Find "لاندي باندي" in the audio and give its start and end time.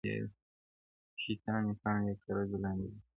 2.63-2.99